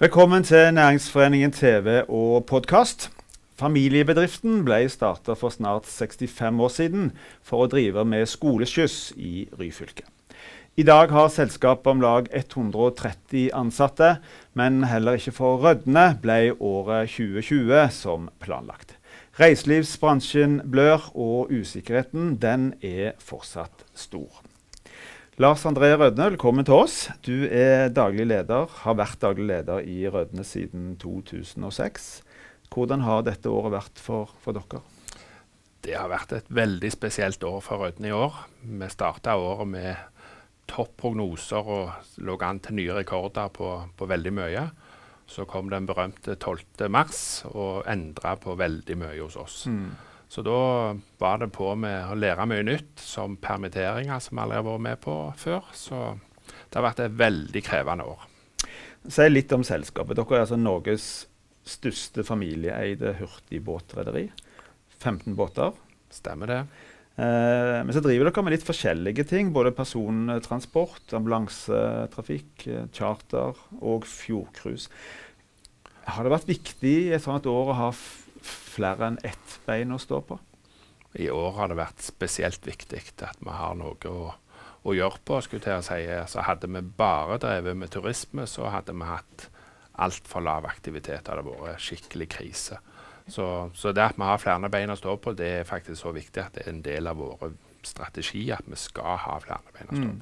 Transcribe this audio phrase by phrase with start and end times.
[0.00, 3.10] Velkommen til Næringsforeningen TV og podkast.
[3.60, 7.10] Familiebedriften ble starta for snart 65 år siden
[7.44, 10.06] for å drive med skoleskyss i Ryfylke.
[10.80, 14.14] I dag har selskapet om lag 130 ansatte,
[14.56, 18.96] men heller ikke for Rødne ble året 2020 som planlagt.
[19.36, 24.40] Reiselivsbransjen blør, og usikkerheten den er fortsatt stor.
[25.40, 26.94] Lars André Rødne, velkommen til oss.
[27.24, 32.08] Du er daglig leder, har vært daglig leder i Rødne siden 2006.
[32.68, 34.82] Hvordan har dette året vært for, for dere?
[35.80, 38.36] Det har vært et veldig spesielt år for Rødne i år.
[38.68, 40.28] Vi starta året med
[40.68, 44.68] topp prognoser og lå an til nye rekorder på, på veldig mye.
[45.24, 46.84] Så kom den berømte 12.
[46.92, 49.62] mars og endra på veldig mye hos oss.
[49.72, 49.88] Mm.
[50.30, 50.58] Så da
[51.18, 54.84] var det på med å lære mye nytt, som permitteringer, som vi aldri har vært
[54.86, 55.72] med på før.
[55.74, 56.02] Så
[56.70, 58.28] det har vært et veldig krevende år.
[59.10, 60.14] Si litt om selskapet.
[60.14, 61.08] Dere er altså Norges
[61.66, 64.28] største familieeide hurtigbåtrederi.
[65.00, 65.74] 15 båter.
[66.14, 66.60] Stemmer det.
[67.20, 69.50] Eh, men så driver dere med litt forskjellige ting.
[69.56, 74.92] Både persontransport, ambulansetrafikk, eh, charter og fjordcruise.
[76.06, 77.90] Har det vært viktig i et sånt år å ha
[78.80, 80.40] flere enn ett bein å stå på?
[81.20, 84.34] I år har det vært spesielt viktig at vi har noe å,
[84.86, 85.40] å gjøre på.
[85.44, 86.02] skulle jeg si.
[86.14, 89.48] Altså, hadde vi bare drevet med turisme, så hadde vi hatt
[90.00, 91.26] altfor lav aktivitet.
[91.26, 92.78] Det hadde vært skikkelig krise.
[93.30, 96.14] Så, så, det at vi har flere bein å stå på, det er faktisk så
[96.14, 97.52] viktig at det er en del av våre
[97.86, 100.18] strategier at vi skal ha flere bein å stå mm.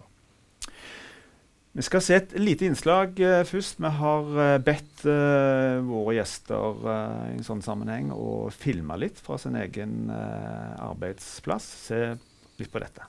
[1.79, 3.77] Vi skal se et lite innslag uh, først.
[3.79, 9.37] Vi har uh, bedt uh, våre gjester i en sånn sammenheng å filme litt fra
[9.39, 11.69] sin egen arbeidsplass.
[11.87, 12.01] Se
[12.59, 13.07] litt på dette.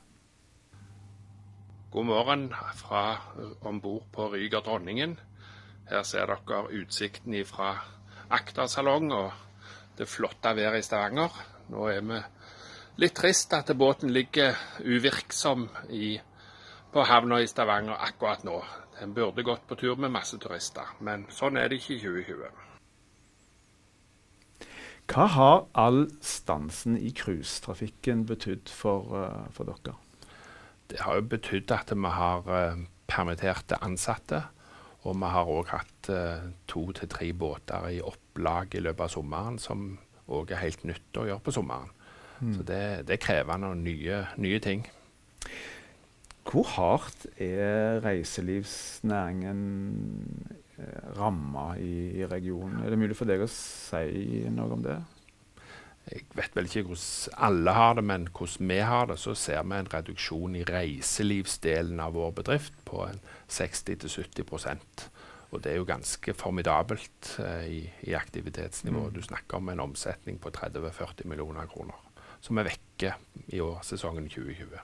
[1.90, 2.46] God morgen
[2.78, 3.04] fra
[3.66, 5.18] om bord på Ryger Dronningen.
[5.90, 7.74] Her ser dere utsikten fra
[8.38, 11.42] Aktersalong og det flotte været i Stavanger.
[11.74, 12.22] Nå er vi
[13.02, 14.54] litt trist at båten ligger
[14.86, 16.20] uvirksom i
[16.94, 18.62] på havna i Stavanger akkurat nå.
[19.00, 22.66] Den burde gått på tur med masse turister, men sånn er det ikke i 2020.
[25.10, 29.96] Hva har all stansen i cruisetrafikken betydd for, uh, for, dere?
[30.92, 34.44] Det har jo betydd at vi har uh, permitterte ansatte.
[35.08, 39.14] Og vi har òg hatt uh, to til tre båter i opplag i løpet av
[39.16, 39.94] sommeren, som
[40.30, 41.90] òg er helt nytt å gjøre på sommeren.
[42.40, 42.54] Mm.
[42.54, 44.86] Så det, det, er krevende og nye, nye ting.
[46.50, 49.60] Hvor hardt er reiselivsnæringen
[50.80, 52.82] eh, ramma i, i, regionen?
[52.82, 54.98] Er det mulig for deg å si noe om det?
[56.10, 59.62] Jeg vet vel ikke hvordan alle har det, men hvordan vi har det, så ser
[59.62, 63.06] vi en reduksjon i reiselivsdelen av vår bedrift på
[63.46, 64.42] 60-70
[65.52, 69.14] Og det er jo ganske formidabelt eh, i, i, aktivitetsnivået.
[69.14, 69.22] Mm.
[69.22, 72.10] Du snakker om en omsetning på 30-40 millioner kroner
[72.42, 73.16] som er vekke
[73.48, 74.78] i år, sesongen 2020.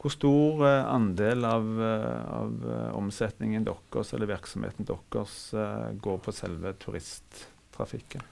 [0.00, 5.52] Hvor stor uh, andel av, uh, av uh, omsetningen deres eller virksomheten deres
[6.00, 8.22] går på selve turisttrafikken?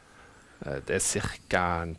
[0.59, 1.61] det er ca.
[1.85, 1.93] en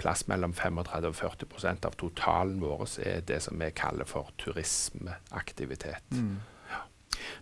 [0.00, 6.08] plass mellom 35 og 40 av totalen vår er det som vi kaller for turismeaktivitet.
[6.16, 6.38] Mm.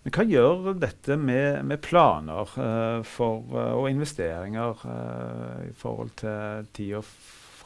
[0.02, 2.50] Men hva gjør dette med, med planer
[3.06, 4.82] for, og investeringer
[5.68, 7.04] i forhold til tida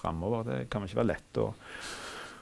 [0.00, 0.46] framover.
[0.48, 1.48] Det kan ikke være lett å,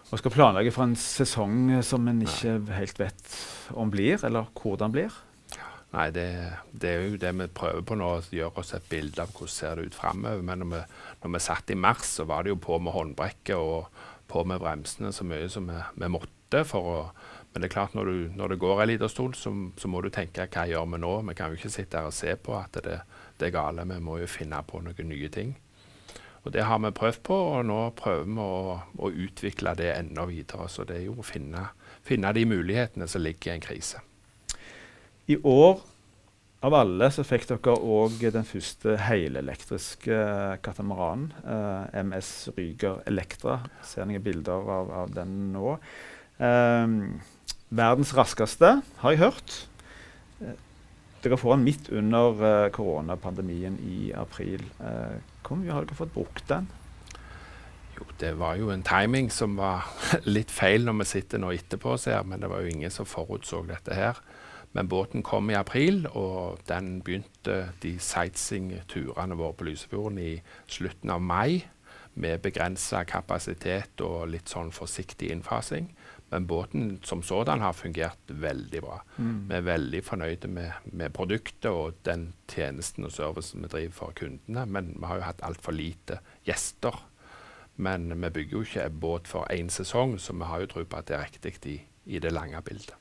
[0.08, 3.32] å skal planlegge for en sesong som en ikke helt vet
[3.76, 5.24] om blir, eller hvordan blir.
[5.88, 6.26] Nei, det,
[6.76, 9.54] det, er jo det vi prøver på nå, å gjøre oss et bilde av hvordan
[9.54, 10.44] ser det ut framover.
[10.44, 10.82] Men når vi,
[11.22, 14.60] når vi satt i mars, så var det jo på med håndbrekket og på med
[14.60, 16.64] bremsene så mye som vi, vi måtte.
[16.68, 17.00] for å
[17.52, 20.02] men det er klart når, du, når det går en liten stund, så, så, må
[20.04, 21.14] du tenke hva gjør vi nå?
[21.30, 23.00] Vi kan jo ikke sitte her og se på at det,
[23.41, 23.86] det er gale.
[23.88, 25.54] Vi må jo finne på noen nye ting.
[26.48, 30.22] Og Det har vi prøvd på, og nå prøver vi å, å utvikle det enda
[30.24, 30.65] videre.
[30.72, 31.66] Så det er jo å finne,
[32.00, 34.00] finne de mulighetene som ligger i en krise.
[35.28, 35.83] I år
[36.65, 40.22] av alle så fikk dere òg den første helelektriske
[40.65, 41.34] katamaranen.
[41.45, 43.60] Eh, MS Ryger Elektra.
[43.84, 45.77] Ser noen bilder av, av den nå.
[46.41, 46.97] Eh,
[47.68, 49.59] verdens raskeste, har jeg hørt.
[50.41, 50.56] Eh,
[51.28, 54.62] dere får den midt under uh, koronapandemien i april.
[54.78, 55.18] Uh,
[55.48, 56.68] hvor mye har dere fått brukt den?
[57.98, 59.89] Jo, det var jo en timing som var
[60.36, 63.09] litt feil når vi sitter nå etterpå og ser, men det var jo ingen som
[63.09, 64.21] forutså dette her.
[64.77, 70.34] Men båten kom i april, og den begynte de sightseeingturene våre på Lysefjorden i
[70.68, 71.65] slutten av mai.
[72.18, 75.89] Med begrensa kapasitet og litt sånn forsiktig innfasing.
[76.28, 78.98] Men båten som sådan har fungert veldig bra.
[79.16, 79.36] Mm.
[79.48, 84.16] Vi er veldig fornøyde med, med produktet og den tjenesten og servicen vi driver for
[84.19, 84.66] kundene.
[84.66, 87.01] Men vi har jo hatt altfor lite gjester.
[87.80, 90.84] Men vi bygger jo ikke en båt for én sesong, så vi har jo tro
[90.84, 91.78] på at det er riktig i,
[92.16, 92.97] i det lange bildet.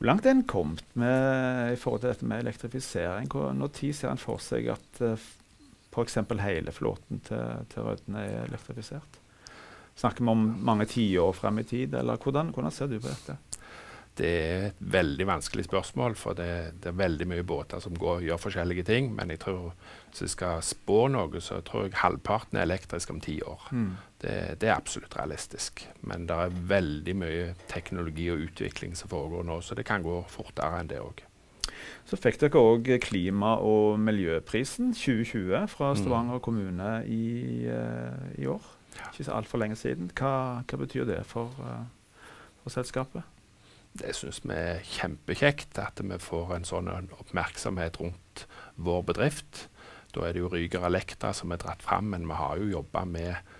[0.00, 3.28] Hvor langt er en kommet med, i forhold til dette med elektrifisering?
[3.28, 5.26] Hvor, når tid ser en for seg at uh,
[5.92, 6.16] f.eks.
[6.40, 9.20] hele flåten til, til Rødne er elektrifisert?
[9.98, 13.36] Snakker vi om mange tiår frem i tid, eller hvordan, hvordan, ser du på dette?
[14.20, 18.24] Det er et veldig vanskelig spørsmål, for det, det er veldig mye båter som går,
[18.26, 19.12] gjør forskjellige ting.
[19.16, 19.70] Men jeg tror
[20.10, 23.70] hvis jeg skal spå noe, så tror jeg halvparten er elektrisk om ti år.
[23.70, 23.94] Mm.
[24.20, 25.86] Det, det, er absolutt realistisk.
[26.04, 30.20] Men det er veldig mye teknologi og utvikling som foregår nå, så det kan gå
[30.28, 31.24] fortere enn det òg.
[32.08, 36.00] Så fikk dere òg klima- og miljøprisen 2020 fra Mm.
[36.02, 38.62] Stavanger kommune i, uh, i år.
[39.10, 40.10] Ikke så altfor lenge siden.
[40.16, 42.24] Hva, hva betyr det for, uh,
[42.62, 43.26] for selskapet?
[43.98, 48.44] Det syns vi er kjempekjekt at vi får en sånn oppmerksomhet rundt
[48.78, 49.66] vår bedrift.
[50.14, 53.04] Da er det jo Ryger Elektra som er dratt fram, men vi har jo jobba
[53.06, 53.56] med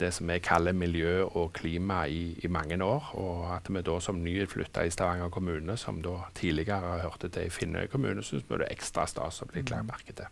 [0.00, 3.10] det som vi kaller miljø og klima i, i, mange år.
[3.18, 7.54] Og at vi da som nyutflytta i Stavanger kommune, som da tidligere hørte til i
[7.54, 10.30] Finnøy kommune, syns vi det er ekstra stas å bli lagt merke til.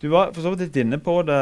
[0.00, 1.36] Du var for så vidt litt inne på det,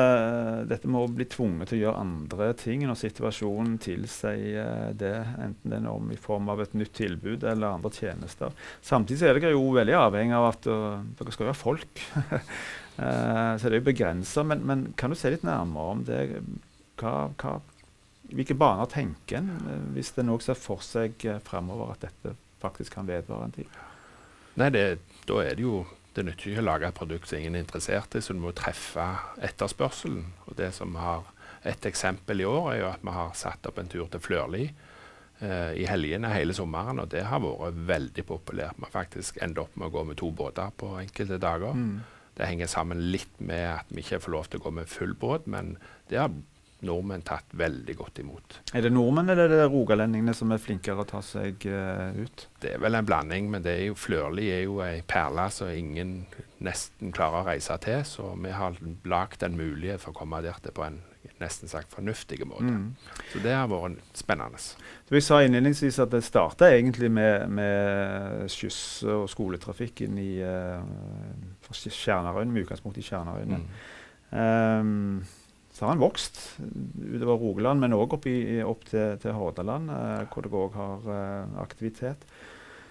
[0.70, 5.12] dette med å bli tvunget til å gjøre andre ting når situasjonen tilsier det,
[5.44, 8.54] enten det er i form av et nytt tilbud eller andre tjenester.
[8.80, 12.00] Samtidig er dere jo veldig avhengig av at uh, dere skal være folk.
[12.16, 14.46] uh, så det er jo begrensa.
[14.48, 16.22] Men, men, kan du se litt nærmere om det?
[16.96, 17.58] Hva, hva,
[18.32, 22.32] hvilke baner tenker en uh, hvis en òg ser for seg uh, fremover at dette
[22.64, 23.78] faktisk kan vedvare en tid?
[24.56, 24.88] Nei, det,
[25.28, 25.84] da er det jo
[26.16, 28.54] det nytter ikke å lage et produkt som ingen er interessert i, så du må
[28.56, 29.04] treffe
[29.44, 30.24] etterspørselen.
[30.46, 31.32] Og det som har
[31.66, 34.68] Et eksempel i år er jo at vi har satt opp en tur til Flørli
[35.40, 38.76] eh, i helgene hele sommeren, og det har vært veldig populært.
[38.78, 41.74] Vi har faktisk endt opp med å gå med to båter på enkelte dager.
[41.74, 42.04] Mm.
[42.38, 45.16] Det henger sammen litt med at vi ikke får lov til å gå med full
[45.18, 45.74] båt, men
[46.06, 46.30] det har
[46.84, 48.58] nordmenn tatt veldig godt imot.
[48.76, 52.46] Er det nordmenn eller er det rogalendingene som er flinkere å ta seg uh, ut?
[52.60, 55.72] Det er vel en blanding, men det er jo, Flørli er jo ei perle som
[55.72, 56.18] ingen
[56.64, 58.04] nesten klarer å reise til.
[58.08, 58.76] Så vi har
[59.08, 61.00] lagd en mulighet for å komme der til på en
[61.42, 62.64] nesten sagt fornuftig måte.
[62.64, 62.94] Mm.
[63.32, 64.60] Så det har vært spennende.
[64.60, 70.80] Så jeg sa innledningsvis at det starta egentlig med, med skyss- og skoletrafikken i uh,
[71.72, 73.60] Skjernarøyen, med utgangspunkt i Skjernarøyene.
[73.60, 73.74] Mm.
[74.36, 75.20] Um,
[75.76, 80.46] så har han vokst utover Rogaland, men òg opp, opp, til, til Hordaland, eh, hvor
[80.46, 82.22] dere òg har eh, aktivitet.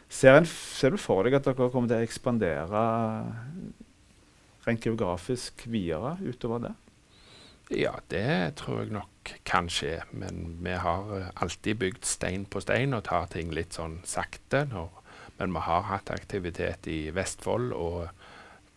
[0.05, 2.83] Ser, en, ser, du for deg at dere kommer til å ekspandere
[4.67, 6.75] rent geografisk videre utover det?
[7.73, 9.97] Ja, det tror jeg nok kan skje.
[10.13, 14.67] Men vi har uh, alltid bygd stein på stein og tar ting litt sånn sakte.
[14.69, 14.93] Når,
[15.39, 18.05] men vi har hatt aktivitet i Vestfold og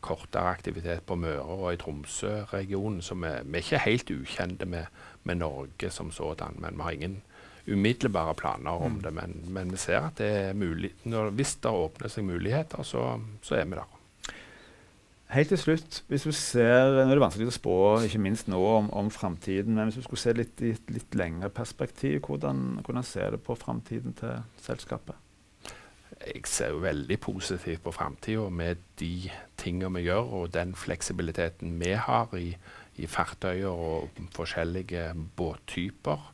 [0.01, 3.03] kortere aktivitet på Møre og i Tromsø-regionen.
[3.03, 4.87] Så vi, vi, er ikke helt ukjente med,
[5.25, 6.59] med, Norge som sådan.
[6.59, 7.21] Men vi har ingen
[7.69, 9.03] umiddelbare planer om mm.
[9.03, 9.15] det.
[9.15, 10.93] Men, men, vi ser at det er mulig.
[11.05, 13.95] Når, hvis det åpner seg muligheter, så, så er vi der.
[15.29, 17.75] Helt til slutt, hvis du ser, Nå er det vanskelig å spå,
[18.07, 19.75] ikke minst nå, om, om framtiden.
[19.77, 23.43] Men hvis du skulle se litt i et litt lengre perspektiv, hvordan, hvordan ser du
[23.45, 25.19] på framtiden til selskapet?
[26.27, 31.79] Jeg ser jo veldig positivt på framtida med de tingene vi gjør, og den fleksibiliteten
[31.81, 32.51] vi har i,
[32.97, 36.27] i fartøyer og forskjellige båttyper.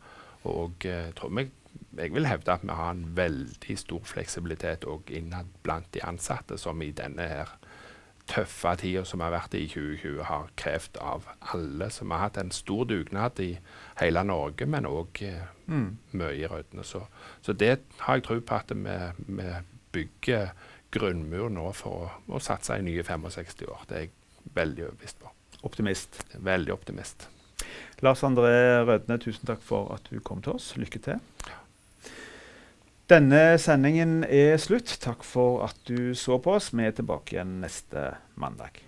[0.45, 1.51] Og jeg tror jeg,
[1.97, 6.59] jeg vil hevde at vi har en veldig stor fleksibilitet òg innad blant de ansatte,
[6.59, 7.57] som i denne her
[8.31, 11.91] tøffe tida som har vært i 2020, har krevd av alle.
[11.93, 13.51] Så vi har hatt en stor dugnad i
[14.01, 15.89] hele Norge, men òg eh, mm.
[16.17, 16.85] mye i Rødne.
[16.85, 17.05] Så,
[17.43, 19.51] så, det har jeg tro på at vi, vi
[19.95, 20.53] bygger
[20.95, 23.87] grunnmur nå for å, å, satse i nye 65 år.
[23.89, 25.33] Det er jeg veldig overbevist på.
[25.65, 26.21] Optimist.
[26.45, 27.29] Veldig optimist.
[28.05, 30.75] Lars André Rødne, tusen takk for at du kom til oss.
[30.79, 31.23] Lykke til.
[33.11, 34.97] Denne sendingen er slutt.
[35.03, 36.71] Takk for at du så på oss.
[36.73, 38.81] Vi er tilbake igjen neste mandag.